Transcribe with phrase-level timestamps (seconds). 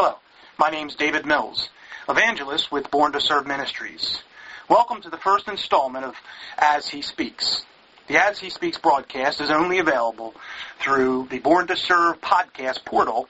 [0.00, 0.14] Hello,
[0.60, 1.70] my name's David Mills,
[2.08, 4.22] evangelist with Born to Serve Ministries.
[4.68, 6.14] Welcome to the first installment of
[6.56, 7.64] As He Speaks.
[8.06, 10.36] The As He Speaks broadcast is only available
[10.78, 13.28] through the Born to Serve podcast portal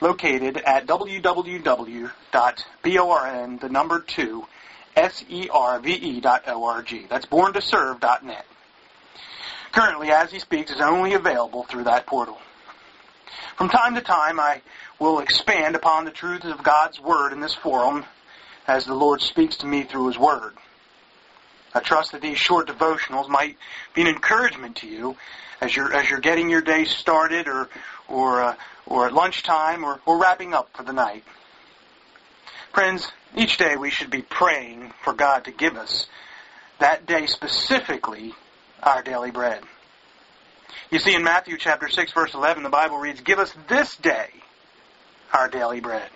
[0.00, 2.10] located at www.born,
[3.60, 4.46] the number 2,
[4.96, 6.28] S-E-R-V-E.org.
[7.08, 8.46] That's borntoserve.net.
[9.70, 12.38] Currently, As He Speaks is only available through that portal.
[13.56, 14.62] From time to time, I
[14.98, 18.04] will expand upon the truths of God's Word in this forum
[18.66, 20.54] as the Lord speaks to me through His Word.
[21.74, 23.56] I trust that these short devotionals might
[23.94, 25.16] be an encouragement to you
[25.60, 27.68] as you're as you're getting your day started, or
[28.08, 28.56] or uh,
[28.86, 31.24] or at lunchtime, or, or wrapping up for the night.
[32.72, 36.06] Friends, each day we should be praying for God to give us
[36.78, 38.34] that day specifically
[38.82, 39.62] our daily bread.
[40.90, 44.28] You see, in Matthew chapter 6, verse 11, the Bible reads, Give us this day
[45.32, 46.08] our daily bread.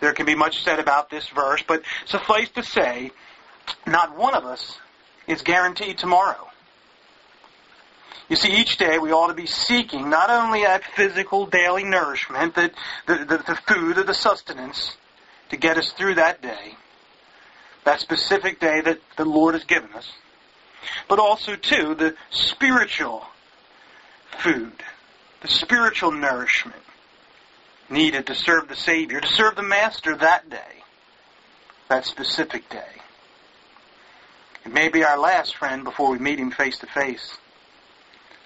[0.00, 3.10] There can be much said about this verse, but suffice to say,
[3.86, 4.78] not one of us
[5.26, 6.48] is guaranteed tomorrow.
[8.28, 12.56] You see, each day we ought to be seeking not only that physical daily nourishment,
[12.56, 12.72] that
[13.06, 14.96] the, the, the food or the sustenance
[15.50, 16.74] to get us through that day,
[17.84, 20.10] that specific day that the Lord has given us,
[21.08, 23.24] but also, too, the spiritual
[24.46, 24.72] food,
[25.42, 26.82] the spiritual nourishment
[27.90, 30.84] needed to serve the Savior, to serve the Master that day,
[31.88, 33.02] that specific day.
[34.64, 37.36] It may be our last friend before we meet Him face to face.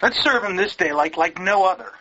[0.01, 1.93] Let's serve Him this day like, like no other.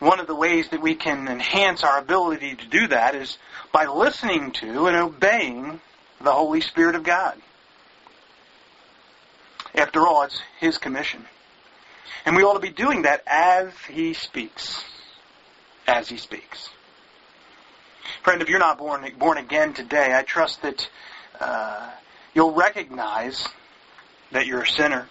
[0.00, 3.38] One of the ways that we can enhance our ability to do that is
[3.72, 5.80] by listening to and obeying
[6.20, 7.40] the Holy Spirit of God.
[9.74, 11.26] After all, it's His commission.
[12.26, 14.84] And we ought to be doing that as He speaks
[15.86, 16.68] as he speaks.
[18.22, 20.88] Friend, if you're not born born again today, I trust that
[21.40, 21.90] uh,
[22.34, 23.46] you'll recognize
[24.32, 25.08] that you're a sinner.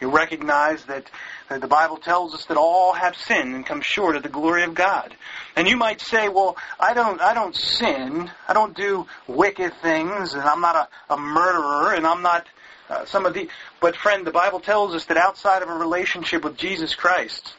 [0.00, 1.08] You'll recognize that,
[1.48, 4.64] that the Bible tells us that all have sinned and come short of the glory
[4.64, 5.14] of God.
[5.54, 8.30] And you might say, "Well, I don't, I don't sin.
[8.48, 12.46] I don't do wicked things, and I'm not a, a murderer, and I'm not."
[12.92, 13.48] Uh, some of the,
[13.80, 17.54] but friend, the Bible tells us that outside of a relationship with Jesus Christ,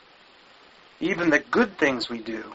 [0.99, 2.53] even the good things we do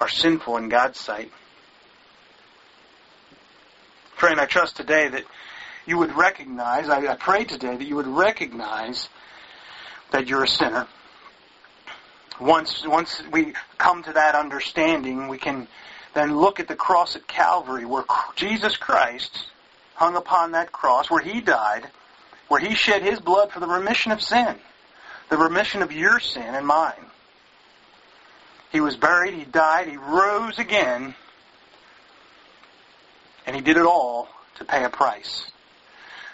[0.00, 1.30] are sinful in God's sight.
[4.16, 5.24] Friend, I trust today that
[5.84, 9.10] you would recognize, I, I pray today that you would recognize
[10.12, 10.86] that you're a sinner.
[12.40, 15.68] Once, once we come to that understanding, we can
[16.14, 18.04] then look at the cross at Calvary where
[18.36, 19.48] Jesus Christ
[19.96, 21.88] hung upon that cross, where He died,
[22.48, 24.56] where He shed His blood for the remission of sin
[25.28, 27.06] the remission of your sin and mine.
[28.70, 31.14] He was buried, he died, he rose again,
[33.46, 35.50] and he did it all to pay a price.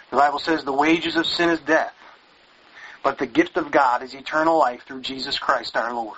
[0.09, 1.93] The Bible says the wages of sin is death,
[3.03, 6.17] but the gift of God is eternal life through Jesus Christ our Lord.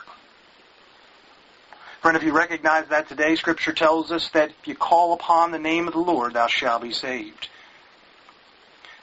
[2.05, 5.57] Friend, if you recognize that today, Scripture tells us that if you call upon the
[5.57, 7.49] name of the Lord, thou shalt be saved.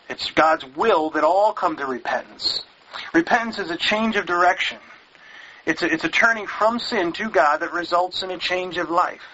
[0.09, 2.63] It's God's will that all come to repentance.
[3.13, 4.79] Repentance is a change of direction.
[5.67, 8.89] It's a, it's a turning from sin to God that results in a change of
[8.89, 9.27] life.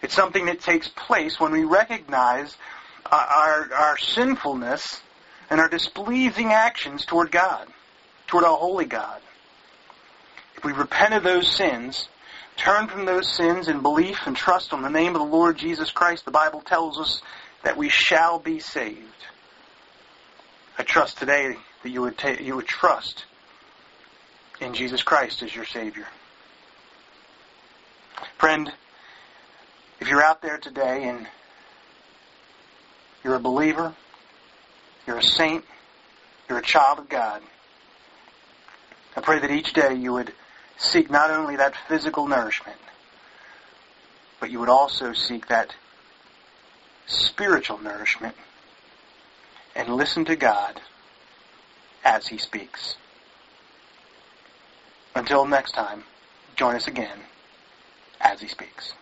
[0.00, 2.56] It's something that takes place when we recognize
[3.10, 5.02] our, our sinfulness
[5.50, 7.66] and our displeasing actions toward God,
[8.28, 9.20] toward our holy God.
[10.54, 12.08] If we repent of those sins,
[12.60, 15.90] turn from those sins in belief and trust on the name of the Lord Jesus
[15.90, 17.22] Christ, the Bible tells us
[17.64, 19.00] that we shall be saved.
[20.78, 23.24] I trust today that you would ta- you would trust
[24.60, 26.06] in Jesus Christ as your Savior.
[28.36, 28.70] Friend,
[29.98, 31.26] if you're out there today and
[33.24, 33.94] you're a believer,
[35.06, 35.64] you're a saint,
[36.48, 37.42] you're a child of God,
[39.16, 40.34] I pray that each day you would
[40.80, 42.78] seek not only that physical nourishment,
[44.40, 45.74] but you would also seek that
[47.06, 48.34] spiritual nourishment
[49.76, 50.80] and listen to God
[52.04, 52.96] as he speaks.
[55.14, 56.04] Until next time,
[56.56, 57.18] join us again
[58.20, 58.94] as he speaks.